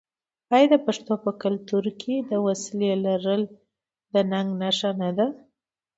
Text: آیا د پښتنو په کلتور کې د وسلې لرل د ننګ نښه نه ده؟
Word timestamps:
آیا 0.53 0.67
د 0.71 0.75
پښتنو 0.85 1.15
په 1.23 1.31
کلتور 1.43 1.85
کې 2.01 2.13
د 2.29 2.31
وسلې 2.45 2.91
لرل 3.05 3.41
د 4.13 4.15
ننګ 4.31 4.49
نښه 4.61 4.91
نه 5.01 5.09
ده؟ 5.17 5.27